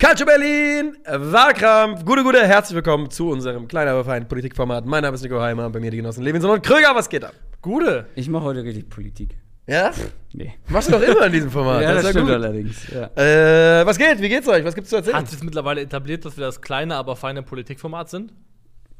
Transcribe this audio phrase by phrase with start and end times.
[0.00, 4.86] Calcio Berlin, Wahlkampf, gute, gute, herzlich willkommen zu unserem kleinen, aber feinen Politikformat.
[4.86, 7.34] Mein Name ist Nico Heimer, bei mir die Genossen Levinson und Kröger, was geht ab?
[7.60, 8.06] Gute.
[8.14, 9.36] Ich mache heute richtig Politik.
[9.66, 9.92] Ja?
[10.32, 10.54] Nee.
[10.68, 11.82] Machst du doch immer in diesem Format.
[11.82, 12.34] ja, das, ist ja stimmt gut.
[12.34, 12.86] allerdings.
[12.88, 13.10] Ja.
[13.14, 14.22] Äh, was geht?
[14.22, 14.64] Wie geht's euch?
[14.64, 15.16] Was gibt's zu erzählen?
[15.16, 18.32] Hat sich mittlerweile etabliert, dass wir das kleine, aber feine Politikformat sind?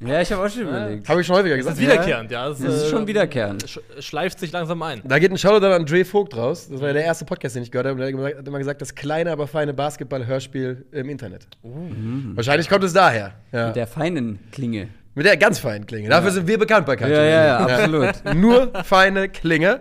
[0.01, 1.09] Ja, ich habe auch schon überlegt.
[1.09, 1.79] Habe ich schon häufiger Das gesagt.
[1.79, 2.49] ist wiederkehrend, ja.
[2.49, 3.69] Das ist schon wiederkehrend.
[3.69, 5.03] sch schleift sich langsam ein.
[5.05, 6.69] Da geht ein Shoutout an Dre Vogt raus.
[6.71, 8.03] Das war ja der erste Podcast, den ich gehört habe.
[8.03, 11.47] Und der hat immer gesagt, das kleine, aber feine Basketball-Hörspiel im Internet.
[12.35, 13.33] Wahrscheinlich kommt es daher.
[13.53, 13.69] Ja.
[13.69, 14.89] Mit der feinen Klinge.
[15.15, 16.09] Mit der ganz feinen Klinge.
[16.09, 18.35] Dafür sind wir bekannt bei Calcio Ja, ja, ja, absolut.
[18.37, 19.81] Nur feine Klinge.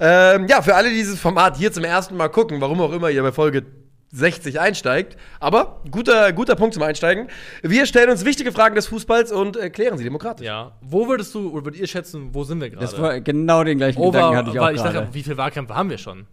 [0.00, 3.10] Ähm, ja, für alle, die dieses Format hier zum ersten Mal gucken, warum auch immer
[3.10, 3.64] ihr bei Folge
[4.10, 5.16] 60 einsteigt.
[5.40, 7.28] Aber guter, guter Punkt zum Einsteigen.
[7.62, 10.46] Wir stellen uns wichtige Fragen des Fußballs und klären sie demokratisch.
[10.46, 10.72] Ja.
[10.80, 12.84] Wo würdest du, oder würdet ihr schätzen, wo sind wir gerade?
[12.84, 15.14] Das war genau den gleichen Over, Gedanken hatte ich auch weil ich dachte, gerade.
[15.14, 16.26] wie viele Wahlkämpfe haben wir schon?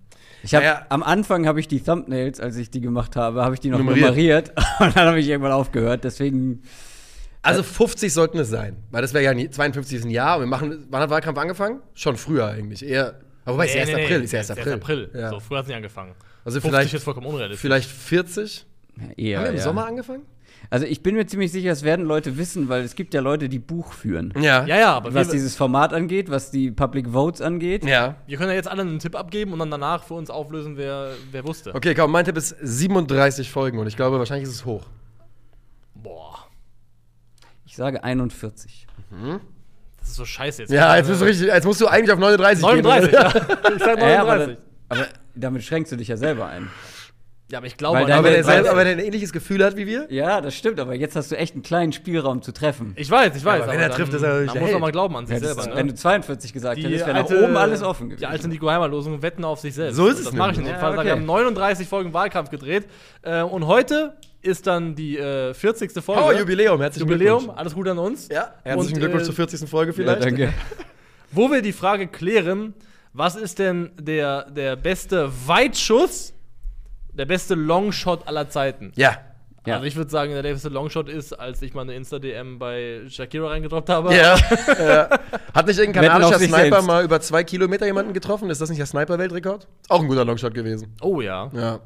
[0.43, 0.85] Ich hab, Naja.
[0.89, 3.79] Am Anfang habe ich die Thumbnails, als ich die gemacht habe, habe ich die noch
[3.79, 4.05] Nummeriert.
[4.09, 4.49] nummeriert.
[4.79, 6.03] Und dann habe ich irgendwann aufgehört.
[6.03, 6.61] Deswegen,
[7.41, 8.77] Also 50 sollten es sein.
[8.91, 10.35] Weil das wäre ja nie, 52 ist ein Jahr.
[10.37, 11.79] Und wir machen, wann hat Wahlkampf angefangen?
[11.95, 12.85] Schon früher eigentlich.
[12.85, 13.15] Eher.
[13.43, 14.21] Aber wobei, es ist erst April.
[14.23, 14.73] Ist erst April.
[14.73, 15.09] April.
[15.13, 15.29] Ja.
[15.31, 16.13] So, früher hat es nicht angefangen.
[16.45, 17.59] Also 50 vielleicht- ist vollkommen unrealistisch.
[17.61, 18.65] Vielleicht 40.
[18.97, 19.37] ja, eher.
[19.39, 19.61] Haben wir im ja.
[19.63, 20.21] Sommer angefangen?
[20.71, 23.49] Also ich bin mir ziemlich sicher, es werden Leute wissen, weil es gibt ja Leute,
[23.49, 24.33] die Buch führen.
[24.39, 24.65] Ja.
[24.65, 27.85] Ja, ja, aber Was dieses Format angeht, was die Public Votes angeht.
[27.85, 28.15] Ja.
[28.25, 31.11] wir können ja jetzt alle einen Tipp abgeben und dann danach für uns auflösen, wer,
[31.31, 31.75] wer wusste.
[31.75, 34.85] Okay, komm, mein Tipp ist 37 Folgen und ich glaube, wahrscheinlich ist es hoch.
[35.93, 36.45] Boah.
[37.65, 38.87] Ich sage 41.
[39.99, 40.71] Das ist so scheiße jetzt.
[40.71, 43.19] Ja, jetzt, bist du richtig, jetzt musst du eigentlich auf 39 39, gehen.
[43.21, 43.27] ja.
[43.75, 44.47] Ich sag Ja,
[44.89, 45.15] aber, 39.
[45.15, 46.69] aber damit schränkst du dich ja selber ein.
[47.51, 50.07] Ja, aber ich glaube, Weil Aber selber, aber der ein ähnliches Gefühl hat wie wir.
[50.09, 52.93] Ja, das stimmt, aber jetzt hast du echt einen kleinen Spielraum zu treffen.
[52.95, 53.61] ich weiß, ich weiß.
[53.61, 55.27] aber wenn er dann, trifft, ist er natürlich dann der muss man mal glauben an
[55.27, 55.75] sich Hättest- selber.
[55.77, 55.91] Wenn Ne?
[55.93, 58.21] du 42 gesagt Die hättest, wäre nach alte- oben alles offen gewesen.
[58.21, 59.95] Die alte Nico Heimer-Losung wetten auf sich selbst.
[59.95, 60.93] So ist es Das mache ich in dem Fall.
[60.93, 61.05] Ja, okay.
[61.05, 62.85] Wir haben 39 Folgen Wahlkampf gedreht.
[63.21, 65.91] Äh, und heute ist dann die äh, 40.
[66.03, 66.21] Folge.
[66.25, 67.59] Oh, Jubiläum, herzlichen Jubiläum, Glückwunsch.
[67.59, 68.27] alles Gute an uns.
[68.29, 69.69] Ja, herzlichen Und, Glückwunsch äh, zur 40.
[69.69, 70.23] Folge ja, vielleicht.
[70.25, 70.51] danke.
[71.31, 72.73] Wo wir die Frage klären,
[73.15, 76.33] was ist denn der, der beste Weitschuss,
[77.13, 78.91] der beste Longshot aller Zeiten?
[78.95, 79.17] Ja.
[79.65, 79.75] Ja.
[79.75, 83.47] Also ich würde sagen, der beste Longshot ist, als ich mal eine Insta-DM bei Shakira
[83.47, 84.13] reingedroppt habe.
[84.13, 84.35] Ja.
[84.67, 85.09] ja.
[85.53, 86.87] Hat nicht irgendein kanadischer Sniper selbst.
[86.87, 88.49] mal über zwei Kilometer jemanden getroffen?
[88.51, 89.67] Ist das nicht der Sniper-Weltrekord?
[89.89, 90.93] Auch ein guter Longshot gewesen.
[91.01, 91.49] Oh ja.
[91.53, 91.79] Ja.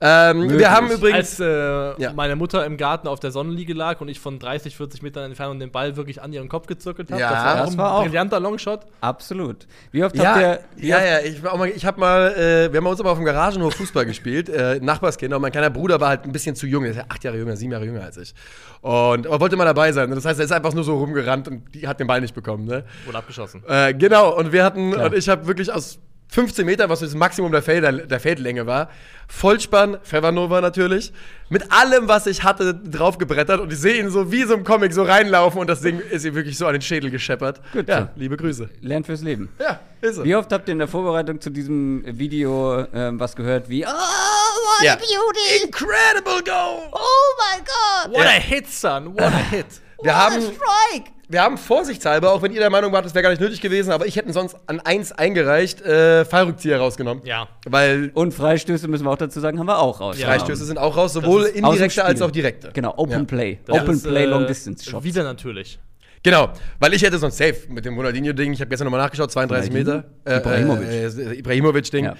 [0.00, 1.40] Ähm, wir haben übrigens.
[1.40, 2.12] Als äh, Ja.
[2.14, 5.58] meine Mutter im Garten auf der Sonnenliege lag und ich von 30, 40 Metern Entfernung
[5.58, 7.20] den Ball wirklich an ihren Kopf gezirkelt habe.
[7.20, 8.80] Ja, das war auch das ein war auch- brillanter Longshot.
[9.00, 9.66] Absolut.
[9.92, 10.40] Wie oft Ja, habt
[10.76, 10.88] ihr.
[10.88, 13.24] ja, ja, ich, mal, ich habe mal, äh, wir haben bei uns aber auf dem
[13.24, 16.82] Garagenhof Fußball gespielt, äh, Nachbarskinder, und mein kleiner Bruder war halt ein bisschen zu jung,
[16.82, 18.34] der ist ja acht Jahre jünger, sieben Jahre jünger als ich.
[18.82, 20.10] Und aber wollte mal dabei sein.
[20.10, 22.64] Das heißt, er ist einfach nur so rumgerannt und die hat den Ball nicht bekommen,
[22.66, 22.84] ne?
[23.06, 23.62] Wurde abgeschossen.
[23.66, 25.06] Äh, genau, und wir hatten, Klar.
[25.06, 25.98] und ich habe wirklich aus
[26.28, 28.88] 15 Metern, was das Maximum der, Felder, der Feldlänge war,
[29.28, 31.12] Vollspann, Fevanova natürlich,
[31.48, 34.92] mit allem, was ich hatte, draufgebrettert und ich sehe ihn so wie so im Comic
[34.92, 37.60] so reinlaufen und das Ding ist ihm wirklich so an den Schädel gescheppert.
[37.72, 38.68] Gut, ja, liebe Grüße.
[38.80, 39.48] Lernt fürs Leben.
[39.60, 40.24] Ja, ist er.
[40.24, 43.88] Wie oft habt ihr in der Vorbereitung zu diesem Video ähm, was gehört wie Oh,
[43.88, 44.94] what Ja.
[44.94, 45.64] a beauty!
[45.64, 46.88] Incredible Goal!
[46.92, 46.98] Oh
[47.38, 48.12] my god!
[48.14, 48.30] What Ja.
[48.30, 49.14] a hit, son.
[49.14, 49.66] What a hit.
[50.02, 51.12] Wir haben, strike!
[51.28, 53.90] Wir haben vorsichtshalber, auch wenn ihr der Meinung wart, das wäre gar nicht nötig gewesen,
[53.92, 57.24] aber ich hätte sonst an 1 eingereicht, äh, Fallrückzieher rausgenommen.
[57.24, 57.48] Ja.
[57.66, 60.18] Weil Und Freistöße müssen wir auch dazu sagen, haben wir auch raus.
[60.18, 60.26] Ja.
[60.26, 62.70] Freistöße sind auch raus, sowohl indirekte als auch direkte.
[62.72, 63.24] Genau, Open Ja.
[63.24, 63.58] Play.
[63.66, 65.04] Das Open ist, Play, äh, Long Distance Shots.
[65.04, 65.78] Wieder natürlich.
[66.24, 69.70] Genau, weil ich hätte sonst safe mit dem Ronaldinho-Ding, ich habe gestern nochmal nachgeschaut, 32
[69.70, 70.02] Ronaldinho?
[70.24, 70.38] Meter.
[70.38, 70.88] Ibrahimovic.
[70.88, 72.10] Äh, äh, Ibrahimovic-Ding.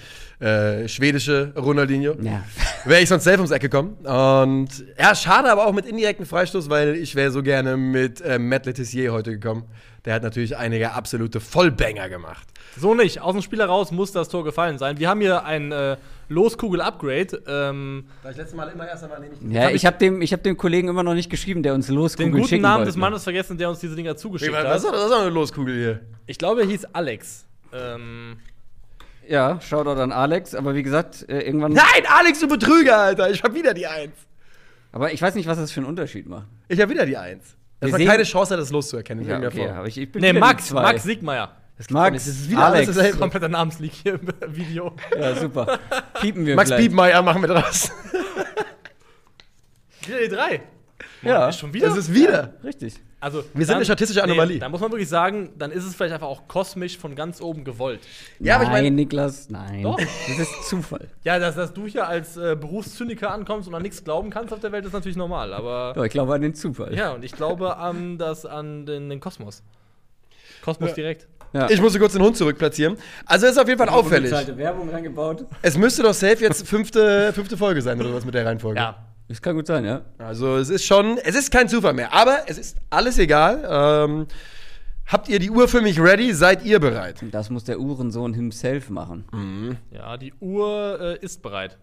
[0.41, 2.15] Äh, schwedische Ronaldinho.
[2.21, 2.45] Ja.
[2.85, 3.95] Wäre ich sonst safe ums Eck gekommen.
[4.05, 8.39] Und ja, schade aber auch mit indirekten Freistoß, weil ich wäre so gerne mit äh,
[8.39, 9.65] Matt Letizier heute gekommen.
[10.05, 12.47] Der hat natürlich einige absolute Vollbanger gemacht.
[12.79, 13.21] So nicht.
[13.23, 14.99] Aus dem Spiel heraus muss das Tor gefallen sein.
[14.99, 15.97] Wir haben hier ein äh,
[16.29, 17.43] Loskugel-Upgrade.
[17.47, 19.33] Ähm, Da ich letztes Mal immer erst einmal nicht.
[19.51, 21.95] Ja, ich habe dem, ich hab dem Kollegen immer noch nicht geschrieben, der uns den
[21.95, 22.91] loskugeln guten Namen wollte.
[22.91, 24.67] des Mannes vergessen, der uns diese Dinger zugeschickt Was hat.
[24.67, 26.01] das ist doch eine Loskugel hier.
[26.27, 27.47] Ich glaube, er hieß Alex.
[27.73, 28.37] Ähm,
[29.27, 31.73] Ja, Shoutout an Alex, aber wie gesagt, äh, irgendwann.
[31.73, 33.31] Nein, Alex, du Betrüger, Alter.
[33.31, 34.15] Ich hab wieder die Eins.
[34.93, 36.47] Aber ich weiß nicht, was das für einen Unterschied macht.
[36.69, 37.57] Ich hab wieder die Eins.
[37.91, 39.27] Dass Wir man keine Chance hat, das loszuerkennen.
[39.27, 40.73] Ja, okay, aber ich, ich bin nee, Max.
[40.73, 41.57] Max Siegmeier.
[41.91, 42.95] Max, Es ist wieder alles Alex.
[42.95, 43.19] dasselbe.
[43.19, 44.95] Kompletter Namensleak hier im Video.
[45.19, 45.79] Ja, super.
[46.21, 46.71] Piepen wir Max.
[46.75, 47.91] Biebmeier machen wir draus.
[50.07, 50.63] Wieder die drei.
[51.23, 51.89] Ja, Ist schon wieder?
[51.89, 52.55] Das ist wieder.
[52.63, 52.95] richtig.
[53.25, 54.55] Also, Wir sind eine statistische Anomalie.
[54.55, 57.41] Nee, da muss man wirklich sagen, dann ist es vielleicht einfach auch kosmisch von ganz
[57.41, 58.01] oben gewollt.
[58.39, 59.83] Ja, aber ich nein, mein- Niklas, nein.
[59.83, 59.99] Doch.
[59.99, 61.09] Das ist Zufall.
[61.25, 64.61] Ja, dass, dass du hier als äh, Berufszyniker ankommst und an nichts glauben kannst auf
[64.61, 65.53] der Welt, ist natürlich normal.
[65.53, 66.95] Aber Doch, ich glaube an den Zufall.
[66.95, 69.63] ja, und ich glaube an, das, an den, den Kosmos.
[70.63, 70.95] Kosmos Ja.
[70.95, 71.27] direkt.
[71.53, 71.71] Ja.
[71.71, 72.97] Ich musste kurz den Hund zurückplatzieren.
[73.27, 74.33] Also ist auf jeden Fall auffällig.
[74.57, 75.47] Werbung reingebaut.
[75.63, 78.81] Es müsste doch safe jetzt fünfte, fünfte Folge sein oder was mit der Reihenfolge.
[78.81, 78.97] Ja.
[79.29, 80.03] Das kann gut sein, ja.
[80.19, 83.65] Also es ist schon, es ist kein Zufall mehr, aber es ist alles egal.
[83.67, 84.27] Ähm,
[85.07, 86.33] habt ihr die Uhr für mich ready?
[86.35, 87.25] Seid ihr bereit?
[87.31, 89.79] Das muss der Uhrensohn himself machen.
[89.91, 91.79] Ja, die Uhr äh, ist bereit.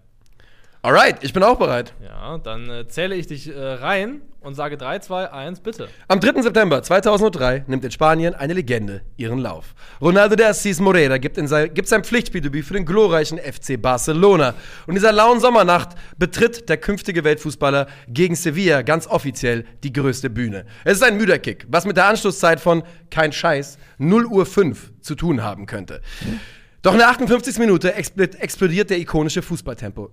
[0.84, 1.94] Alright, ich bin auch bereit.
[2.04, 5.88] Ja, dann äh, zähle ich dich äh, rein und sage 3, 2, 1, bitte.
[6.08, 6.42] Am 3.
[6.42, 9.76] September 2003 nimmt in Spanien eine Legende ihren Lauf.
[10.02, 14.56] Ronaldo de Assis Morera gibt, in sein, gibt sein Pflichtspieldebüt für den glorreichen FC Barcelona.
[14.88, 15.90] Und in dieser lauen Sommernacht
[16.22, 20.66] betritt der künftige Weltfußballer gegen Sevilla ganz offiziell die größte Bühne.
[20.84, 24.92] Es ist ein müder Kick, was mit der Anschlusszeit von kein Scheiß 0 Uhr 5
[25.02, 26.00] zu tun haben könnte.
[26.84, 27.58] Doch in der 58.
[27.58, 30.12] Minute expl- explodiert der ikonische Fußballtempo.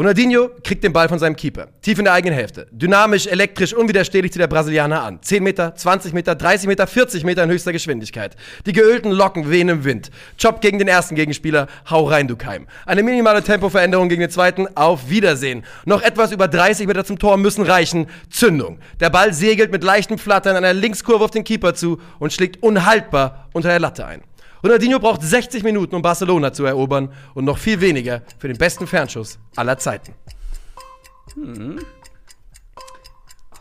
[0.00, 2.66] Ronaldinho kriegt den Ball von seinem Keeper, tief in der eigenen Hälfte.
[2.70, 5.20] Dynamisch, elektrisch, unwiderstehlich zieht der Brasilianer an.
[5.20, 8.34] 10 Meter, 20 Meter, 30 Meter, 40 Meter in höchster Geschwindigkeit.
[8.64, 10.10] Die geölten Locken wehen im Wind.
[10.42, 12.66] Chop gegen den ersten Gegenspieler, hau rein, du Keim.
[12.86, 15.66] Eine minimale Tempoveränderung gegen den zweiten, auf Wiedersehen.
[15.84, 18.06] Noch etwas über 30 Meter zum Tor müssen reichen.
[18.30, 18.78] Zündung.
[19.00, 23.50] Der Ball segelt mit leichtem Flattern einer Linkskurve auf den Keeper zu und schlägt unhaltbar
[23.52, 24.22] unter der Latte ein.
[24.62, 28.86] Ronaldinho braucht 60 Minuten, um Barcelona zu erobern und noch viel weniger für den besten
[28.86, 30.14] Fernschuss aller Zeiten.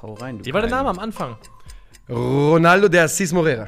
[0.01, 0.69] Hau rein, du Wie war der.
[0.69, 1.36] Name am Anfang?
[2.10, 3.68] Ronaldo de Assis Morera.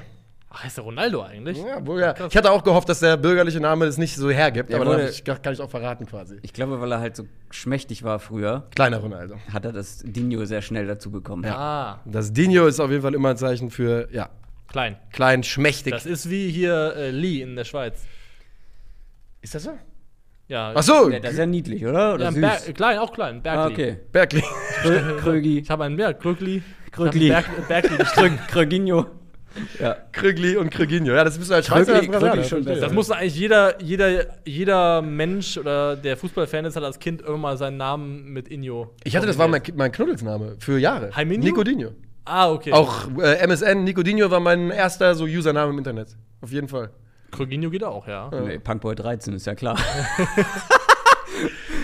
[0.53, 1.57] Ach, heißt der Ronaldo eigentlich?
[1.59, 2.13] Ja, wohl, ja.
[2.27, 4.95] Ich hatte auch gehofft, dass der bürgerliche Name das nicht so hergibt, Der aber dann
[4.95, 6.39] wurde- ich, kann ich auch verraten quasi.
[6.41, 9.35] Ich glaube, weil er halt so schmächtig war früher, Kleiner Ronaldo.
[9.53, 11.45] hat er das Dino sehr schnell dazu bekommen.
[11.45, 14.29] Ah, Das Dino ist auf jeden Fall immer ein Zeichen für, ja,
[14.71, 14.97] klein.
[15.11, 15.93] klein, schmächtig.
[15.93, 18.03] Das ist wie hier äh, Lee in der Schweiz.
[19.41, 19.77] ist das so?
[20.47, 22.15] Ja, Ach so, Ja, das ist ja niedlich, oder?
[22.15, 22.65] Oder ja, süß?
[22.65, 23.41] Ber klein, auch klein.
[23.41, 23.61] Bergli.
[23.61, 23.97] ah, okay.
[24.81, 25.59] Krö Krögi.
[25.59, 26.19] Ich habe einen Berg.
[26.19, 26.61] Krögli.
[26.97, 28.47] Einen Berg, Bergli gestrickt.
[28.49, 29.05] Kröginho.
[29.79, 29.95] Ja.
[30.11, 31.13] Krügli und Krüginho.
[31.13, 31.95] Ja, das bist du als Schweizer.
[31.95, 32.81] Als Brasilianer, Krügli schon verstehe.
[32.83, 37.41] Das muss eigentlich jeder, jeder, jeder Mensch oder der Fußballfan ist, hat als Kind irgendwann
[37.41, 38.93] mal seinen Namen mit Inyo.
[39.05, 41.15] Ich hatte, das war mein, mein Knuddelsname für Jahre.
[41.15, 41.43] Heiminho?
[41.43, 41.91] Nico Dino.
[42.25, 42.71] Ah, okay.
[42.71, 46.15] Auch äh, MSN, Nico Dino war mein erster so Username im Internet.
[46.41, 46.91] Auf jeden Fall.
[47.31, 48.29] Kröginho geht auch, ja.
[48.29, 49.77] Nee, Punkboy 13 ist ja klar.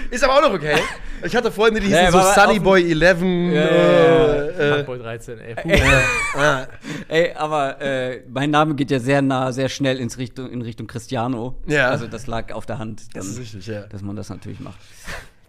[0.09, 0.75] Ist aber auch noch okay.
[1.23, 3.21] Ich hatte Freunde, die hießen Ja, so war Sunny auf- Boy 11.
[3.21, 5.55] Ja, äh, äh, Fuckboy 13, ey.
[5.55, 5.69] Puh.
[6.37, 6.67] ah,
[7.07, 10.87] Ey, aber äh, mein Name geht ja sehr nah, sehr schnell ins Richtung, in Richtung
[10.87, 11.57] Cristiano.
[11.65, 11.89] Ja.
[11.89, 13.81] Also das lag auf der Hand, das dann, ist richtig, ja.
[13.87, 14.79] dass man das natürlich macht.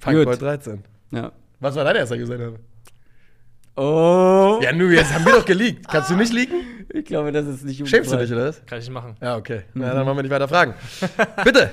[0.01, 0.43] Funkboy Gut.
[0.43, 0.83] 13.
[1.13, 1.33] Ja.
[1.61, 2.59] Was war dein erster Username?
[3.79, 4.59] Oh.
[4.61, 5.87] Ja, nu, jetzt haben wir doch geleakt.
[5.89, 6.57] Kannst du nicht leaken?
[6.93, 8.65] Ich glaube, das ist nicht Schämst du dich, oder was?
[8.67, 9.17] Kann ich nicht machen.
[9.23, 9.63] Ja, okay.
[9.75, 10.75] Na, dann wollen wir nicht weiter fragen.
[11.45, 11.71] Bitte.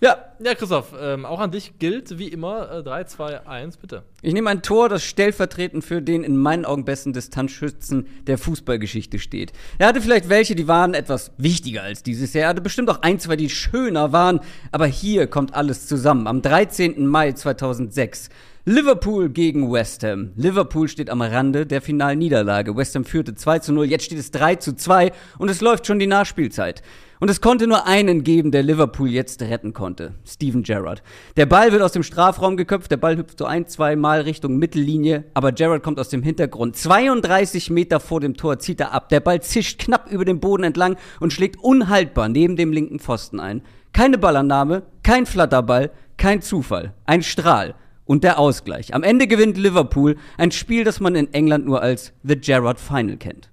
[0.00, 4.02] Ja, Ja, Christoph, ähm, auch an dich gilt wie immer äh, 3, 2, 1, bitte.
[4.20, 9.18] Ich nehme ein Tor, das stellvertretend für den in meinen Augen besten Distanzschützen der Fußballgeschichte
[9.18, 9.52] steht.
[9.78, 12.44] Er hatte vielleicht welche, die waren etwas wichtiger als dieses Jahr.
[12.44, 14.40] Er hatte bestimmt auch ein, zwei, die schöner waren.
[14.72, 16.26] Aber hier kommt alles zusammen.
[16.26, 17.06] Am 13.
[17.06, 18.28] Mai 2006.
[18.66, 20.30] Liverpool gegen West Ham.
[20.36, 22.74] Liverpool steht am Rande der Finalniederlage.
[22.74, 25.86] West Ham führte 2 zu 0, jetzt steht es 3 zu 2 und es läuft
[25.86, 26.80] schon die Nachspielzeit.
[27.20, 30.14] Und es konnte nur einen geben, der Liverpool jetzt retten konnte.
[30.26, 31.02] Steven Gerrard.
[31.36, 34.56] Der Ball wird aus dem Strafraum geköpft, der Ball hüpft so ein, zwei Mal Richtung
[34.56, 36.74] Mittellinie, aber Gerrard kommt aus dem Hintergrund.
[36.74, 39.10] 32 Meter vor dem Tor zieht er ab.
[39.10, 43.40] Der Ball zischt knapp über den Boden entlang und schlägt unhaltbar neben dem linken Pfosten
[43.40, 43.60] ein.
[43.92, 46.94] Keine Ballannahme, kein Flatterball, kein Zufall.
[47.04, 47.74] Ein Strahl.
[48.06, 48.94] Und der Ausgleich.
[48.94, 53.16] Am Ende gewinnt Liverpool ein Spiel, das man in England nur als The Gerrard Final
[53.16, 53.50] kennt.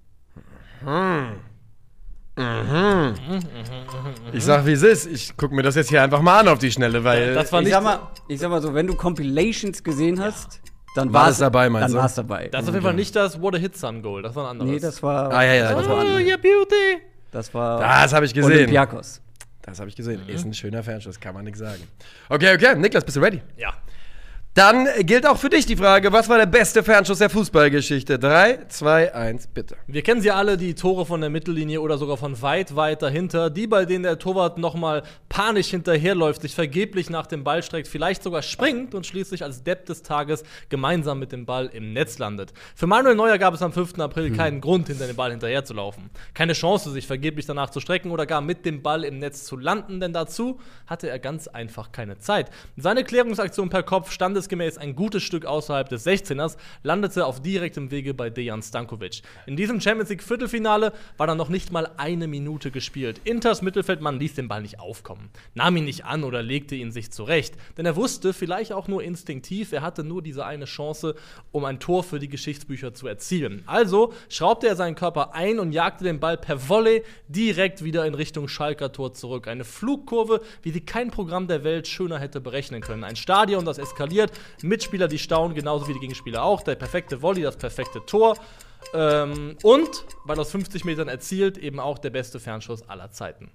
[4.34, 5.06] Ich sag, wie es ist.
[5.06, 7.34] Ich guck mir das jetzt hier einfach mal an auf die Schnelle, weil.
[7.34, 7.74] Das war ich nicht.
[7.74, 10.62] sag, mal, ich sag mal so, wenn du Compilations gesehen hast,
[10.96, 11.98] dann War das dabei, meinst Dann du?
[12.00, 12.48] war's dabei.
[12.50, 14.52] Das ist auf jeden Fall nicht das What a Hit Sun Goal, das war ein
[14.52, 14.72] anderes.
[14.72, 15.32] nee, das war.
[15.32, 16.22] Ah, ja, ja, das das war, war Oh, anders.
[16.28, 17.02] yeah, Beauty!
[17.32, 18.52] Das war das habe ich gesehen.
[18.52, 19.22] Olympiakos.
[19.62, 20.22] Das habe ich gesehen.
[20.28, 21.82] Ist ein schöner Fernschuss, kann man nichts sagen.
[22.30, 22.76] Okay, okay.
[22.76, 23.42] Niklas, bist du ready?
[23.58, 23.74] Ja.
[24.54, 28.20] Dann gilt auch für dich die Frage, was war der beste Fernschuss der Fußballgeschichte?
[28.20, 29.78] 3, 2, 1, bitte.
[29.88, 33.50] Wir kennen sie alle, die Tore von der Mittellinie oder sogar von weit, weit dahinter.
[33.50, 38.24] Die, bei denen der Torwart nochmal panisch hinterherläuft, sich vergeblich nach dem Ball streckt, vielleicht
[38.24, 42.52] sogar springt und schließlich als Depp des Tages gemeinsam mit dem Ball im Netz landet.
[42.76, 44.00] Für Manuel Neuer gab es am 5.
[44.00, 46.10] April keinen Grund, hinter dem Ball hinterherzulaufen.
[46.34, 49.56] Keine Chance, sich vergeblich danach zu strecken oder gar mit dem Ball im Netz zu
[49.56, 52.50] landen, denn dazu hatte er ganz einfach keine Zeit.
[52.76, 58.14] Seine Klärungsaktion per Kopf standesgemäß ein gutes Stück außerhalb des 16ers, landete auf direktem Wege
[58.14, 59.22] bei Dejan Stankovic.
[59.46, 63.22] In diesem Champions League Viertelfinale war dann noch nicht mal eine Minute gespielt.
[63.24, 67.12] Inters Mittelfeldmann ließ den Ball nicht aufkommen, nahm ihn nicht an oder legte ihn sich
[67.12, 71.16] zurecht, denn er wusste, vielleicht auch nur instinktiv, er hatte nur diese eine Chance,
[71.52, 73.64] um ein Tor für die Geschichtsbücher zu erzielen.
[73.68, 78.16] Also schraubte er seinen Körper ein und jagte den Ball per Volley direkt wieder in
[78.16, 79.48] Richtung Schalker Tor zurück.
[79.48, 83.04] Eine Flugkurve, wie sie kein Programm der Welt schöner hätte berechnen können.
[83.04, 84.31] Ein Stadion, das eskaliert,
[84.62, 86.64] Mitspieler, die staunen, genauso wie die Gegenspieler auch.
[86.64, 88.38] Der perfekte Volley, das perfekte Tor.
[88.94, 93.52] Ähm, und, weil aus 50 Metern erzielt, eben auch der beste Fernschuss aller Zeiten.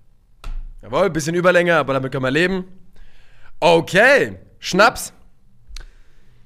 [0.83, 2.65] Jawohl, bisschen Überlänge, aber damit können wir leben.
[3.61, 5.13] Okay, Schnaps.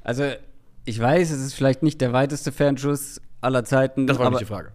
[0.02, 0.32] Also,
[0.84, 4.06] ich weiß, es ist vielleicht nicht der weiteste Fernschuss aller Zeiten.
[4.06, 4.72] Das war aber, nicht die Frage.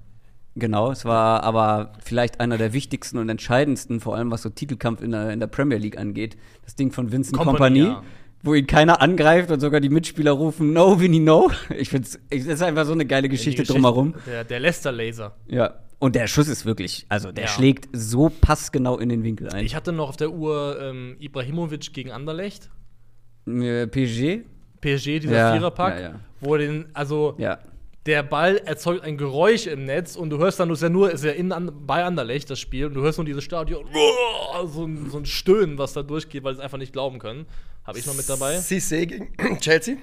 [0.55, 5.01] Genau, es war aber vielleicht einer der wichtigsten und entscheidendsten, vor allem was so Titelkampf
[5.01, 6.37] in der, in der Premier League angeht.
[6.63, 8.03] Das Ding von Vincent Kompany, Kompany, ja.
[8.45, 11.51] Wo ihn keiner angreift und sogar die Mitspieler rufen, no, Vinny, no.
[11.77, 14.13] Ich finde es ist einfach so eine geile Geschichte, Die drumherum.
[14.27, 15.35] Der, der Leicester-Laser.
[15.47, 15.73] Ja.
[15.97, 17.49] Und der Schuss ist wirklich, also der Ja.
[17.49, 19.65] schlägt so passgenau in den Winkel ein.
[19.65, 22.69] Ich hatte noch auf der Uhr ähm, Ibrahimovic gegen Anderlecht.
[23.47, 24.43] Äh, PSG?
[24.81, 27.35] PSG, dieser Ja, Viererpack, ja, wo den, also
[28.05, 31.11] der Ball erzeugt ein Geräusch im Netz und du hörst dann, du ist ja nur,
[31.11, 33.85] ist ja in, an, bei Anderlecht das Spiel und du hörst nur dieses Stadion,
[34.67, 37.45] so ein, so ein Stöhnen, was da durchgeht, weil sie es einfach nicht glauben können.
[37.85, 38.57] Habe ich noch mit dabei.
[38.59, 39.95] Cissé gegen Chelsea.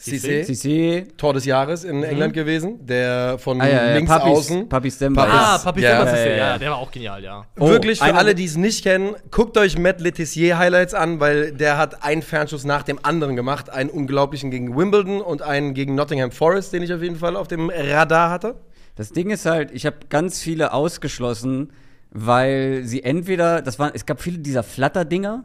[0.00, 0.44] Cissé.
[0.46, 1.06] Cissé.
[1.18, 3.62] Tor des Jahres in England gewesen, der von Mhm.
[3.62, 4.68] Ah, ja, ja, links Papis, außen.
[4.70, 5.26] Papis Demba.
[5.26, 5.38] Papis.
[5.38, 6.04] Ah, Papi Ja.
[6.04, 7.44] ja, Ja, ja, der war auch genial, ja.
[7.58, 11.52] Oh, Wirklich, für alle, die es nicht kennen, guckt euch Matt Letizier Highlights an, weil
[11.52, 13.68] der hat einen Fernschuss nach dem anderen gemacht.
[13.68, 17.48] Einen unglaublichen gegen Wimbledon und einen gegen Nottingham Forest, den ich auf jeden Fall auf
[17.48, 18.54] dem Radar hatte.
[18.96, 21.72] Das Ding ist halt, ich habe ganz viele ausgeschlossen,
[22.10, 25.44] weil sie entweder, das waren, es gab viele dieser Flatter-Dinger,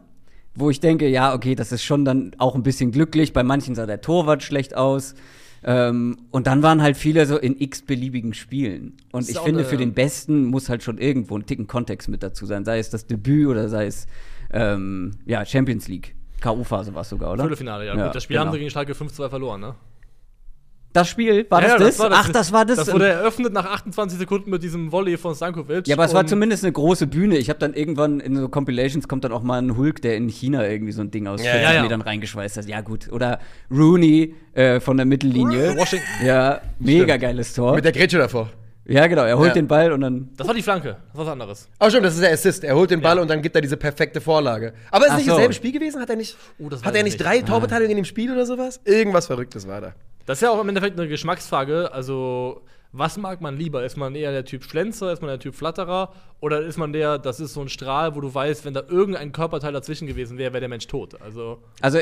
[0.56, 3.32] wo ich denke, ja, okay, das ist schon dann auch ein bisschen glücklich.
[3.32, 5.14] Bei manchen sah der Torwart schlecht aus.
[5.62, 8.96] Ähm, und dann waren halt viele so in x-beliebigen Spielen.
[9.12, 12.46] Und ich finde, für den Besten muss halt schon irgendwo ein Ticken Kontext mit dazu
[12.46, 12.64] sein.
[12.64, 14.06] Sei es das Debüt oder sei es,
[14.52, 16.14] ähm, ja, Champions League.
[16.40, 17.44] K.O.-Phase war es sogar, oder?
[17.44, 17.96] Viertelfinale, ja.
[17.96, 18.52] Ja, Gut, das Spiel haben genau.
[18.54, 19.74] sie gegen Schalke 5-2 verloren, ne?
[20.96, 22.18] Das Spiel, war Ja, das, ja, das?
[22.18, 22.76] Ach, das war das.
[22.78, 25.86] Das wurde eröffnet nach 28 Sekunden mit diesem Volley von Stankovic.
[25.86, 27.36] Ja, aber es war zumindest eine große Bühne.
[27.36, 30.28] Ich habe dann irgendwann in so Compilations kommt dann auch mal ein Hulk, der in
[30.28, 31.82] China irgendwie so ein Ding aus Ja, 40 ja, ja.
[31.82, 32.66] Metern reingeschweißt hat.
[32.66, 33.12] Ja, gut.
[33.12, 33.38] Oder
[33.70, 35.76] Rooney äh, von der Mittellinie.
[35.76, 36.06] Washington.
[36.24, 37.74] Ja, mega geiles Tor.
[37.74, 38.48] Mit der Grätsche davor.
[38.88, 39.24] Ja, genau.
[39.24, 39.54] Er holt Ja.
[39.54, 40.28] den Ball und dann.
[40.36, 41.68] Das war die Flanke, das war was anderes.
[41.80, 42.62] Oh, stimmt, das ist der Assist.
[42.62, 43.22] Er holt den Ball Ja.
[43.22, 44.72] und dann gibt er diese perfekte Vorlage.
[44.92, 45.32] Aber ist Ach nicht so.
[45.32, 46.00] dasselbe Spiel gewesen?
[46.00, 47.24] Hat er nicht, Oh, das hat er ich nicht nicht.
[47.24, 48.80] drei Torbeteiligungen in dem Spiel oder sowas?
[48.84, 49.94] Irgendwas Verrücktes war da.
[50.26, 51.92] Das ist ja auch im Endeffekt eine Geschmacksfrage.
[51.92, 53.84] Also, was mag man lieber?
[53.84, 56.12] Ist man eher der Typ Schlenzer, ist man der Typ Flatterer?
[56.40, 59.32] Oder ist man der, das ist so ein Strahl, wo du weißt, wenn da irgendein
[59.32, 61.20] Körperteil dazwischen gewesen wäre, wäre der Mensch tot?
[61.20, 61.98] Also, Also,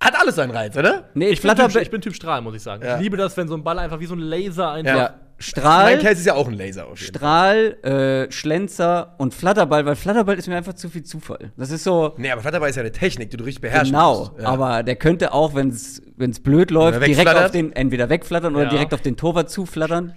[0.00, 1.08] Hat alles seinen Reiz, oder?
[1.14, 1.68] nee, ich bin, Flatter.
[1.68, 2.84] typ, ich bin Typ Strahl, muss ich sagen.
[2.84, 2.96] Ja.
[2.96, 4.96] Ich liebe das, wenn so ein Ball einfach wie so ein Laser einfach.
[4.96, 7.74] ja, Mein Strahl, Case ist ja auch ein Laser auf jeden Fall.
[7.80, 11.50] Strahl, äh, Schlenzer und Flatterball, weil Flatterball ist mir einfach zu viel Zufall.
[11.56, 12.14] Das ist so.
[12.16, 14.32] Nee, aber Flatterball ist ja eine Technik, die du richtig beherrschen Genau, musst.
[14.40, 14.48] Ja.
[14.48, 16.00] aber der könnte auch, wenn es
[16.42, 18.70] blöd läuft, Oder direkt auf den, entweder wegflattern oder Ja.
[18.70, 20.14] direkt auf den Torwart zuflattern.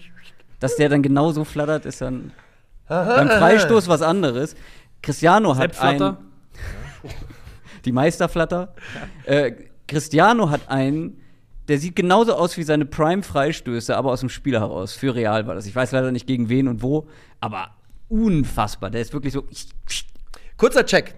[0.59, 2.31] Dass der dann genauso flattert, ist dann
[2.87, 4.55] beim Freistoß was anderes.
[5.01, 6.17] Cristiano hat ein,
[7.85, 8.73] die Meisterflatter.
[9.25, 9.51] Äh,
[9.87, 11.21] Cristiano hat einen,
[11.67, 14.93] der sieht genauso aus wie seine Prime-Freistöße, aber aus dem Spiel heraus.
[14.93, 15.65] Für Real war das.
[15.65, 17.07] Ich weiß leider nicht gegen wen und wo,
[17.39, 17.75] aber
[18.09, 18.89] unfassbar.
[18.89, 19.45] Der ist wirklich so.
[20.57, 21.15] Kurzer Check.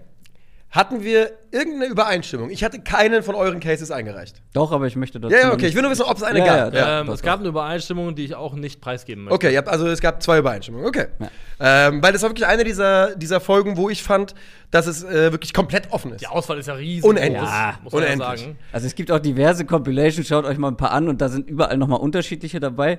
[0.70, 2.50] Hatten wir irgendeine Übereinstimmung?
[2.50, 4.42] Ich hatte keinen von euren Cases eingereicht.
[4.52, 5.34] Doch, aber ich möchte dazu.
[5.34, 5.66] Ja, okay.
[5.66, 6.74] Ich will nur wissen, ob es eine Ja, gab.
[6.74, 7.26] ja, ähm, doch, es doch.
[7.26, 9.34] gab eine Übereinstimmung, die ich auch nicht preisgeben möchte.
[9.34, 10.86] Okay, also es gab zwei Übereinstimmungen.
[10.86, 11.06] Okay.
[11.58, 14.34] Ähm, weil das war wirklich eine dieser, dieser Folgen, wo ich fand,
[14.70, 16.20] dass es äh, wirklich komplett offen ist.
[16.20, 17.02] Die Auswahl ist ja riesig.
[17.02, 17.42] Unendlich.
[17.42, 18.40] Ja, muss man Unendlich.
[18.40, 18.58] sagen.
[18.70, 21.48] Also es gibt auch diverse Compilations, schaut euch mal ein paar an und da sind
[21.48, 22.98] überall nochmal unterschiedliche dabei.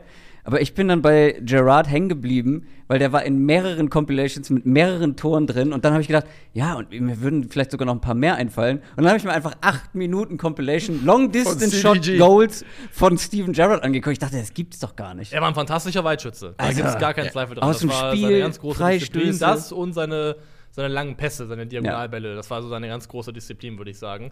[0.49, 4.65] Aber ich bin dann bei Gerard hängen geblieben, weil der war in mehreren Compilations mit
[4.65, 7.93] mehreren Toren drin und dann habe ich gedacht, ja, und mir würden vielleicht sogar noch
[7.93, 8.79] ein paar mehr einfallen.
[8.79, 12.01] Und dann habe ich mir einfach acht Minuten Compilation Long Distance Shot.
[12.17, 14.13] Goals von Steven Gerrard angeguckt.
[14.13, 15.33] Ich dachte, das gibt's doch gar nicht.
[15.33, 16.55] Er war ein fantastischer Weitschütze.
[16.57, 17.69] Da Also, gibt es gar keinen Zweifel dran.
[17.69, 19.19] aus dem das war Spiel, seine ganz große Freistöße.
[19.25, 19.39] Disziplin.
[19.39, 20.35] Das und seine,
[20.71, 22.33] seine langen Pässe, seine Diagonalbälle.
[22.33, 24.31] Das war so seine ganz große Disziplin, würde ich sagen.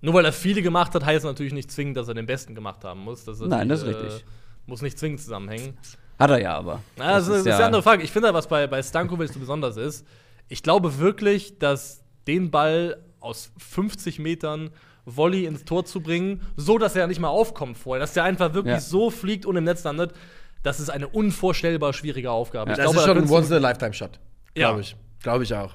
[0.00, 2.84] Nur weil er viele gemacht hat, heißt natürlich nicht zwingend, dass er den Besten gemacht
[2.84, 3.24] haben muss.
[3.24, 4.24] Das Nein, das ist richtig.
[4.66, 5.76] Muss nicht zwingend zusammenhängen.
[6.18, 6.82] Hat er ja aber.
[6.98, 8.02] Ja, das, ist, das ist eine andere Frage.
[8.02, 10.06] Ich finde, was bei, bei Stankovic so besonders ist,
[10.48, 14.70] ich glaube wirklich, dass den Ball aus 50 Metern
[15.06, 18.52] Volley ins Tor zu bringen, so dass er nicht mal aufkommt vorher, dass der einfach
[18.54, 18.80] wirklich Ja.
[18.80, 20.12] so fliegt und im Netz landet,
[20.62, 22.70] das ist eine unvorstellbar schwierige Aufgabe.
[22.70, 22.74] Ja.
[22.74, 24.20] Ich Das glaube, ist da schon ein könntest du- Once-in-a-Lifetime-Shot.
[24.56, 24.68] Ja.
[24.68, 24.96] Glaube ich.
[25.22, 25.74] Glaube ich auch.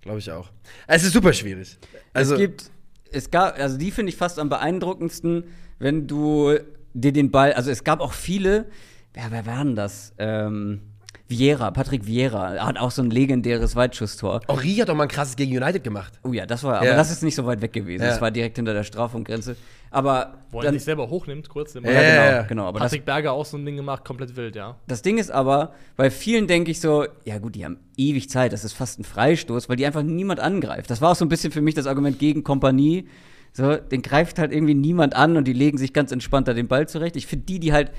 [0.00, 0.48] Glaube ich auch.
[0.86, 1.76] Es ist super schwierig.
[2.14, 2.70] Also, es gibt,
[3.12, 5.44] es gab, also die finde ich fast am beeindruckendsten,
[5.78, 6.58] wenn du
[6.94, 8.66] dir den Ball, also es gab auch viele,
[9.12, 10.14] wer, wer waren das?
[10.18, 10.80] Ähm,
[11.26, 14.42] Vieira, Patrick Vieira, hat auch so ein legendäres Weitschusstor.
[14.46, 16.20] Henri hat doch mal ein krasses gegen United gemacht.
[16.22, 16.96] Oh ja, das war, aber Ja.
[16.96, 18.02] das ist nicht so weit weg gewesen.
[18.02, 18.10] Ja.
[18.10, 19.56] Das war direkt hinter der Strafraumgrenze.
[19.90, 21.72] Aber Wo er sich selber hochnimmt, kurz.
[21.74, 21.92] Ja, Ball.
[21.94, 22.66] ja, genau, genau.
[22.66, 24.76] Aber das, Patrick Berger auch so ein Ding gemacht, komplett wild, ja.
[24.86, 28.52] das Ding ist aber, bei vielen denke ich so, ja gut, die haben ewig Zeit,
[28.52, 30.90] das ist fast ein Freistoß, weil die einfach niemand angreift.
[30.90, 33.08] Das war auch so ein bisschen für mich das Argument gegen Kompanie.
[33.56, 36.66] So, den greift halt irgendwie niemand an und die legen sich ganz entspannt da den
[36.68, 37.14] Ball zurecht.
[37.14, 37.92] Ich finde die, die halt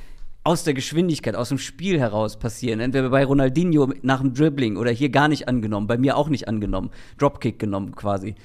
[0.44, 2.80] aus der Geschwindigkeit, aus dem Spiel heraus passieren.
[2.82, 6.48] Entweder bei Ronaldinho nach dem Dribbling oder hier gar nicht angenommen, bei mir auch nicht
[6.48, 6.92] angenommen.
[7.18, 8.36] Dropkick genommen quasi.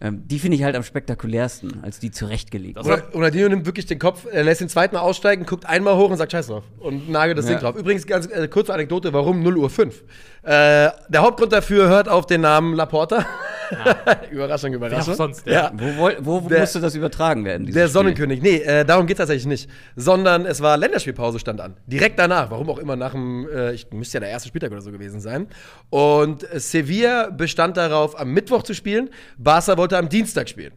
[0.00, 2.78] Ähm, die finde ich halt am spektakulärsten, als die zurechtgelegt.
[2.78, 6.10] Oder, Ronaldinho nimmt wirklich den Kopf, er lässt den zweiten Mal aussteigen, guckt einmal hoch
[6.10, 7.52] und sagt Scheiß drauf und nagelt das Ja.
[7.52, 7.74] Ding drauf.
[7.76, 10.04] Übrigens, ganz äh, kurze Anekdote, warum 0 Uhr 5?
[10.42, 13.26] Äh, der Hauptgrund dafür hört auf den Namen Laporta.
[14.30, 15.14] Überraschung, Wer auch Überraschung.
[15.14, 15.52] sonst, ja.
[15.52, 15.72] ja.
[15.74, 17.66] Wo, wo, wo Der- musste das übertragen werden?
[17.66, 17.88] Der Spiel?
[17.88, 18.42] Sonnenkönig.
[18.42, 19.70] Nee, äh, darum geht es tatsächlich nicht.
[19.96, 21.76] Sondern es war Länderspielpause stand an.
[21.86, 22.50] Direkt danach.
[22.50, 25.20] Warum auch immer nach dem, äh, ich müsste ja der erste Spieltag oder so gewesen
[25.20, 25.48] sein.
[25.90, 29.10] Und Sevilla bestand darauf, am Mittwoch zu spielen.
[29.36, 30.72] Barca wollte am Dienstag spielen.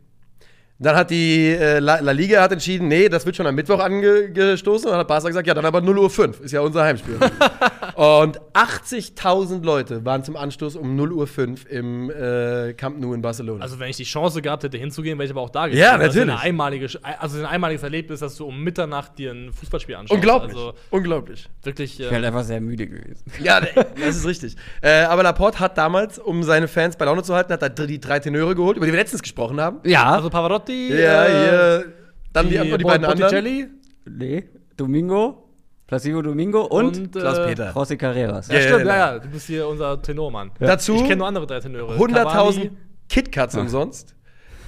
[0.83, 3.79] Dann hat die äh, La, La Liga hat entschieden, nee, das wird schon am Mittwoch
[3.79, 4.87] angestoßen.
[4.87, 6.39] Und dann hat Barca gesagt, ja, dann aber 0 Uhr 5.
[6.41, 7.17] Ist ja unser Heimspiel.
[7.95, 13.21] und 80.000 Leute waren zum Anstoß um 0 Uhr 5 im äh, Camp Nou in
[13.21, 13.61] Barcelona.
[13.63, 15.79] Also, wenn ich die Chance gehabt hätte, hinzugehen, wäre ich aber auch da gewesen.
[15.79, 16.33] Ja, Das ist natürlich.
[16.33, 16.87] Eine einmalige,
[17.19, 20.15] also ein einmaliges Erlebnis, dass du um Mitternacht dir ein Fußballspiel anschaust.
[20.15, 20.55] Unglaublich.
[20.55, 21.47] Also, Unglaublich.
[21.63, 21.99] wirklich.
[21.99, 23.23] Ich bin halt Äh, einfach sehr müde gewesen.
[23.43, 24.55] Ja, das ist richtig.
[24.81, 27.99] Äh, aber Laporte hat damals, um seine Fans bei Laune zu halten, hat er die
[27.99, 29.77] drei Tenöre geholt, über die wir letztens gesprochen haben.
[29.83, 30.70] Ja, also, Pavarotti.
[30.89, 31.85] Ja, äh, hier.
[32.33, 33.17] Dann die, die, die beiden anderen.
[33.19, 33.67] Botticelli
[34.05, 34.43] nee,
[34.77, 35.49] Domingo,
[35.87, 37.71] Placido Domingo und, und, Klaus äh, Peter.
[37.71, 38.47] José Carreras.
[38.47, 39.19] Ja, Ja, stimmt, ja, ja, ja.
[39.19, 40.51] Du bist hier unser Tenormann.
[40.59, 41.95] Dazu Ich kenne nur andere drei Tenöre.
[41.97, 42.71] 100.000 Cavani.
[43.09, 44.15] KitKats umsonst.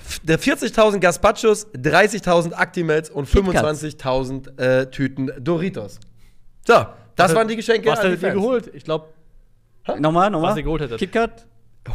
[0.05, 3.81] F- Der 40.000 Gazpachos, 30.000 Actimels und KitKats.
[3.83, 5.99] 25.000 äh, Tüten Doritos.
[6.67, 8.69] So, das waren die Geschenke Was hättet ihr geholt?
[8.73, 9.07] Ich glaube,
[9.99, 10.51] Nochmal, nochmal.
[10.51, 10.97] Was ihr geholt hättet.
[10.99, 11.45] KitKat?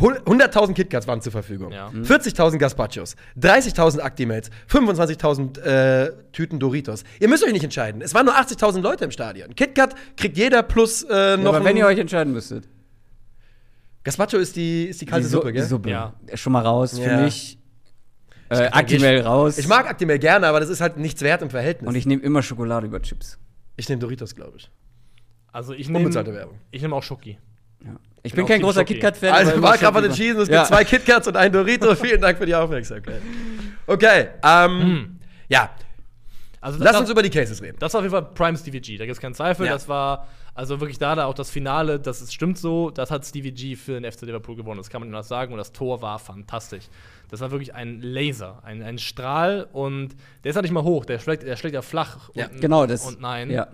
[0.01, 1.73] Hul- 100.000 KitKats waren zur Verfügung.
[1.73, 1.89] Ja.
[1.89, 7.05] 40.000 Gazpachos, 30.000 Actimels, 25.000 äh, Tüten Doritos.
[7.21, 8.03] Ihr müsst euch nicht entscheiden.
[8.03, 9.55] Es waren nur 80.000 Leute im Stadion.
[9.55, 12.69] KitKat kriegt jeder plus äh, Ja, noch aber wenn ihr euch entscheiden müsstet.
[14.05, 15.63] Gazpacho ist die, ist die kalte Die Su- Suppe, gell?
[15.63, 15.91] Die Suppe.
[15.91, 16.15] Ja.
[16.35, 17.05] Schon mal raus Ja.
[17.05, 17.59] für mich.
[18.51, 19.59] Äh, Actimel raus.
[19.59, 21.89] Ich mag Actimel gerne, aber das ist halt nichts wert im Verhältnis.
[21.89, 23.39] Und ich nehme immer Schokolade über Chips.
[23.77, 24.71] ich nehme Doritos, glaube ich.
[25.53, 26.59] also ich nehme Unbezahlte Werbung.
[26.71, 27.39] ich nehme auch Schoki.
[27.85, 27.97] Ja.
[28.23, 28.85] Ich Bin kein großer.
[28.85, 29.33] KitKat-Fan.
[29.33, 30.57] Also, immer Marc hat Schoki- entschieden, es Ja.
[30.59, 31.95] gibt zwei KitKats und ein Dorito.
[31.97, 33.23] Vielen Dank für die Aufmerksamkeit.
[33.87, 35.71] Okay, ähm, ja,
[36.61, 37.77] Also lass das, uns über die Cases reden.
[37.79, 39.67] das war auf jeden Fall Prime Stevie G, da gibt es keinen Zweifel.
[39.67, 39.73] Ja.
[39.73, 43.25] Das war also wirklich da, da auch das Finale, das ist, stimmt so, das hat
[43.25, 46.03] Stevie G für den FC Liverpool gewonnen, das kann man anders sagen und das Tor
[46.03, 46.85] war fantastisch.
[47.31, 51.05] Das war wirklich ein Laser, ein, ein Strahl und der ist ja nicht mal hoch,
[51.05, 53.07] der schlägt, der schlägt ja flach Ja, und, Genau, das.
[53.07, 53.51] und nein.
[53.51, 53.69] Ja.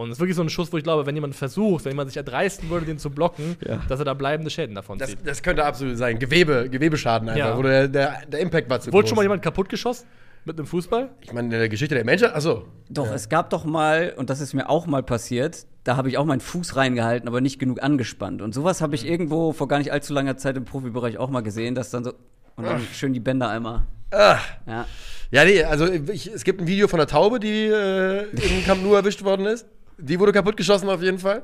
[0.00, 2.08] Und es ist wirklich so ein Schuss, wo ich glaube, wenn jemand versucht, wenn jemand
[2.10, 3.80] sich erdreisten würde, den zu blocken, Ja.
[3.88, 5.18] dass er da bleibende Schäden davon Das, zieht.
[5.24, 6.18] das könnte absolut sein.
[6.18, 7.56] Gewebe, Gewebeschaden einfach, Ja.
[7.58, 9.08] wo der, der, der Impact war zu Wurde groß.
[9.10, 10.06] schon mal jemand kaputtgeschossen
[10.44, 11.10] mit einem Fußball?
[11.20, 12.64] Ich meine, in der Geschichte der Menschen, achso.
[12.88, 16.16] Doch, es gab doch mal, und das ist mir auch mal passiert, da habe ich
[16.18, 18.40] auch meinen Fuß reingehalten, aber nicht genug angespannt.
[18.42, 21.42] Und sowas habe ich irgendwo vor gar nicht allzu langer Zeit im Profibereich auch mal
[21.42, 22.14] gesehen, dass dann so.
[22.56, 23.82] Und dann schön die Bänder einmal.
[24.10, 24.38] Ah.
[24.66, 24.86] Ja.
[25.30, 28.82] Ja, nee, also ich, es gibt ein Video von einer Taube, die äh, im Camp
[28.82, 29.64] Nou erwischt worden ist.
[30.00, 31.42] Die wurde kaputtgeschossen auf jeden Fall.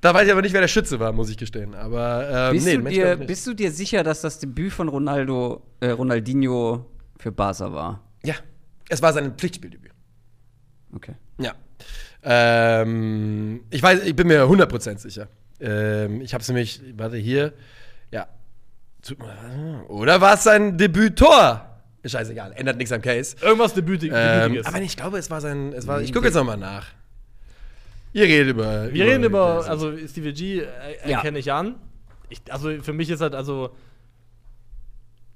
[0.00, 1.74] Da weiß ich aber nicht, wer der Schütze war, muss ich gestehen.
[1.74, 5.62] Aber ähm, Bist, nee, du dir, bist du dir sicher, dass das Debüt von Ronaldo,
[5.80, 6.86] äh, Ronaldinho
[7.18, 8.02] für Barca war?
[8.22, 8.34] Ja,
[8.88, 9.92] es war sein Pflichtspieldebüt.
[10.94, 11.14] Okay.
[11.38, 11.52] Ja.
[12.22, 15.28] Ähm, ich weiß, ich bin mir 100% sicher.
[15.60, 17.52] Ähm, ich habe es nämlich, warte hier,
[18.10, 18.26] ja.
[19.88, 21.62] Oder war es sein Debüttor?
[22.02, 23.36] Ist scheißegal, ändert nichts am Case.
[23.40, 24.66] Irgendwas Ähm, Debütiges.
[24.66, 26.86] aber ich glaube, es war sein, es war, ich gucke jetzt nochmal nach.
[28.16, 28.92] Ihr redet über.
[28.94, 30.64] Wir reden über, also Stevie G äh,
[31.04, 31.18] Ja.
[31.18, 31.74] erkenne ich an.
[32.30, 33.70] Ich, also für mich ist halt, also,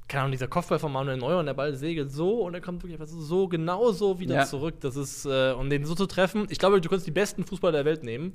[0.09, 2.83] keine Ahnung, dieser Kopfball von Manuel Neuer und der Ball segelt so und er kommt
[2.83, 4.45] wirklich einfach so genau so wieder Ja.
[4.47, 4.77] zurück.
[4.81, 7.73] Das ist, äh, und den so zu treffen, ich glaube, du kannst die besten Fußballer
[7.79, 8.33] der Welt nehmen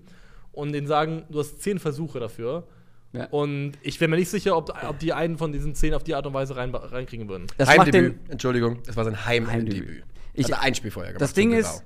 [0.52, 2.68] und denen sagen, du hast zehn Versuche dafür.
[3.14, 3.26] Ja.
[3.32, 6.14] Und ich wäre mir nicht sicher, ob, ob die einen von diesen zehn auf die
[6.14, 7.48] Art und Weise rein, reinkriegen würden.
[7.58, 9.74] Das Heimdebüt, Entschuldigung, es war sein Heimdebüt.
[9.74, 10.04] Heimdebüt.
[10.36, 11.22] Ich hat er ein Spiel vorher gemacht.
[11.22, 11.84] das Ding für ist.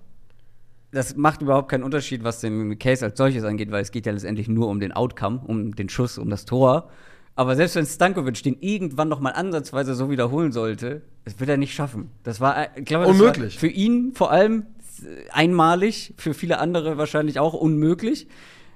[0.91, 4.11] Das macht überhaupt keinen Unterschied, was den Case als solches angeht, weil es geht ja
[4.11, 6.89] letztendlich nur um den Outcome, um den Schuss, um das Tor.
[7.35, 11.57] Aber selbst wenn Stankovic den irgendwann noch mal ansatzweise so wiederholen sollte, das wird er
[11.57, 12.09] nicht schaffen.
[12.23, 13.57] Das war, äh, ich glaube, das Unmöglich.
[13.57, 14.65] Für ihn vor allem
[15.31, 18.27] einmalig, für viele andere wahrscheinlich auch unmöglich.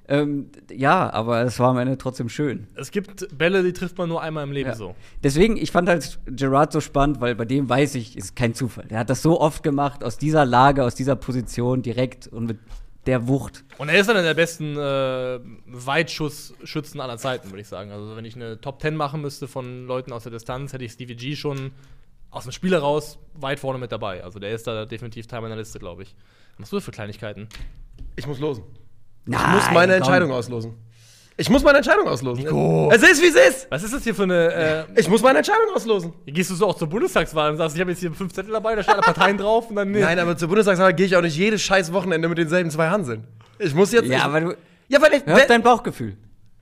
[0.08, 2.68] Ähm, ja, aber es war am Ende trotzdem schön.
[2.76, 4.76] Es gibt Bälle, die trifft man nur einmal im Leben Ja.
[4.76, 4.96] so.
[5.24, 8.86] Deswegen, ich fand halt Gerard so spannend, weil bei dem weiß ich, ist kein Zufall.
[8.86, 12.60] Der hat das so oft gemacht, aus dieser Lage, aus dieser Position direkt und mit
[13.06, 13.63] der Wucht.
[13.78, 17.92] Und er ist einer der besten äh, Weitschussschützen aller Zeiten, würde ich sagen.
[17.92, 20.94] Also, wenn ich eine Top 10 machen müsste von Leuten aus der Distanz, hätte ich
[20.94, 21.72] Stevie G schon
[22.30, 24.24] aus dem Spiel heraus weit vorne mit dabei.
[24.24, 26.16] Also, der ist da definitiv Teil meiner Liste, glaube ich.
[26.54, 27.48] Was machst du für Kleinigkeiten?
[28.16, 28.63] Ich muss losen.
[29.25, 29.97] Ich Nein, muss meine komm.
[30.01, 30.73] Entscheidung auslosen.
[31.36, 32.43] Ich muss meine Entscheidung auslosen.
[32.43, 32.91] Nico.
[32.93, 33.67] Es ist, wie es ist.
[33.71, 34.86] Was ist das hier für eine.
[34.95, 36.13] Äh, Ich muss meine Entscheidung auslosen.
[36.27, 38.75] gehst du so auch zur Bundestagswahl und sagst, ich habe jetzt hier fünf Zettel dabei,
[38.75, 39.89] da stehen alle Parteien drauf und dann.
[39.91, 40.01] Nee.
[40.01, 43.25] Nein, aber zur Bundestagswahl gehe ich auch nicht jedes scheiß Wochenende mit denselben zwei Hanseln.
[43.57, 44.07] Ich muss jetzt.
[44.09, 44.57] Ja, ich, aber du
[44.89, 45.25] ja, weil ich.
[45.25, 46.17] hör dein Bauchgefühl.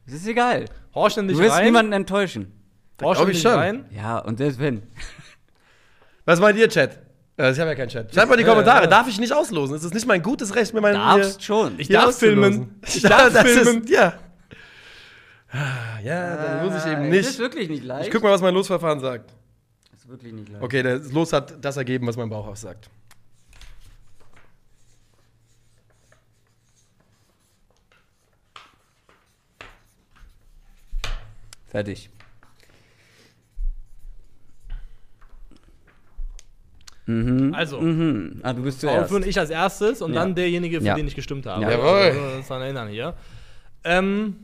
[0.08, 0.66] Es ist egal.
[0.96, 1.66] Horch denn Du dich wirst rein.
[1.66, 2.54] niemanden enttäuschen.
[3.02, 3.52] Denn ich dich schon.
[3.54, 3.86] rein.
[3.92, 4.84] Ja, und selbst wenn.
[6.26, 7.00] Was meint ihr, Chat?
[7.38, 8.14] Äh, Ich habe ja keinen Chat.
[8.14, 8.84] Schreibt mal in die Ja, Kommentare.
[8.84, 8.88] ja.
[8.90, 9.76] Darf ich nicht auslosen?
[9.76, 10.96] Es ist nicht mein gutes Recht, mir meinen.
[10.96, 11.80] Darfst schon.
[11.80, 12.54] Ich hier darf auszulosen.
[12.54, 12.80] filmen.
[12.86, 13.84] Ich darf das filmen.
[13.84, 14.14] Ist, ja.
[15.52, 17.40] Ah, Ja, dann muss ich eben Es ist nicht.
[17.40, 18.08] wirklich nicht leicht.
[18.08, 19.34] Ich guck mal, was mein Losverfahren sagt.
[19.94, 20.64] Es ist wirklich nicht leicht.
[20.64, 22.90] Okay, das Los hat das ergeben, was mein Bauch aussagt.
[31.68, 32.10] Fertig.
[37.54, 38.40] Also, Mhm.
[38.44, 39.06] Ah, du bist zuerst.
[39.06, 40.22] aufhören ich als erstes und Ja.
[40.22, 40.96] dann derjenige, für Ja.
[40.96, 41.62] den ich gestimmt habe.
[41.64, 41.72] Ja.
[41.72, 41.88] Jawohl.
[42.02, 43.16] Also, das daran erinnern hier.
[43.84, 44.36] Ähm,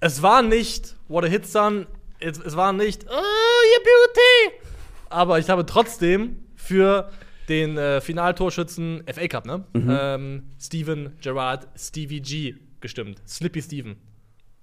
[0.00, 1.86] es war nicht What a Hit Son,
[2.20, 4.62] es, es war nicht Oh, your beauty!
[5.10, 7.10] Aber ich habe trotzdem für
[7.48, 9.64] den äh, Finaltorschützen FA Cup, ne?
[9.74, 13.22] Ähm, Steven Gerrard Stevie G gestimmt.
[13.26, 13.96] Slippy Steven.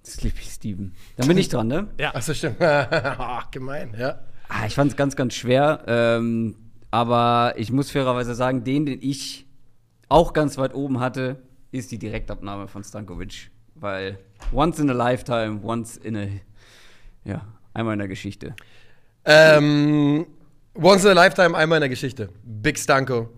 [0.04, 0.94] Sleepy Steven.
[1.16, 1.88] Dann bin ich dran, ne?
[1.98, 2.14] Ja.
[2.14, 2.56] Achso, stimmt.
[2.60, 4.20] Ach, gemein, ja.
[4.48, 5.82] Ah, ich fand es ganz, ganz schwer.
[5.88, 6.54] Ähm,
[6.90, 9.46] aber ich muss fairerweise sagen, den, den ich
[10.08, 13.50] auch ganz weit oben hatte, ist die Direktabnahme von Stankovic.
[13.74, 14.18] Weil
[14.52, 16.26] once in a lifetime, once in a.
[17.24, 17.42] Ja,
[17.74, 18.54] einmal in der Geschichte.
[19.24, 20.26] Ähm,
[20.74, 22.28] once in a lifetime, einmal in der Geschichte.
[22.44, 23.28] Big Stanko.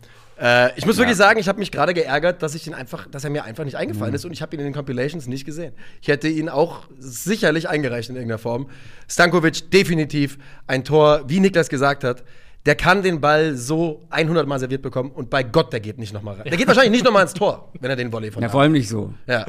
[0.40, 1.00] Äh, ich muss Ja.
[1.02, 3.64] wirklich sagen, ich habe mich gerade geärgert, dass ich ihn einfach, dass er mir einfach
[3.64, 5.72] nicht eingefallen ist und ich habe ihn in den Compilations nicht gesehen.
[6.00, 8.68] Ich hätte ihn auch sicherlich eingereicht in irgendeiner Form.
[9.08, 12.22] Stankovic definitiv ein Tor, wie Niklas gesagt hat.
[12.68, 16.12] Der kann den Ball so 100 Mal serviert bekommen und bei Gott, der geht nicht
[16.12, 16.44] noch mal rein.
[16.44, 18.60] Der geht wahrscheinlich nicht noch mal ins Tor, wenn er den Volley von Ja, vor
[18.60, 19.14] allem nicht so.
[19.26, 19.46] Ja.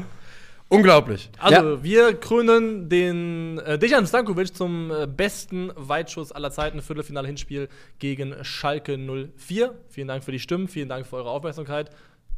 [0.70, 1.28] Unglaublich.
[1.38, 6.80] Also, wir krönen den äh, Dejan Stankovic zum äh, besten Weitschuss aller Zeiten.
[6.80, 9.74] Viertelfinale-Hinspiel gegen Schalke 04.
[9.88, 11.90] Vielen Dank für die Stimmen, vielen Dank für eure Aufmerksamkeit.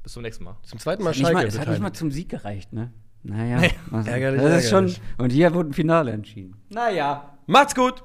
[0.03, 0.57] Bis zum nächsten Mal.
[0.65, 1.47] Zum zweiten Mal Nicht mal, Schalke.
[1.49, 2.93] es hat nicht mal zum Sieg gereicht, ne?
[3.23, 3.71] Naja.
[3.93, 4.89] also, Ärgerlich, das ist schon.
[4.89, 5.01] ärgerlich.
[5.19, 6.57] Und hier wurde ein Finale entschieden.
[6.71, 7.39] Naja.
[7.47, 8.03] Macht's gut.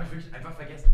[0.00, 0.89] Habe ich wirklich einfach vergessen.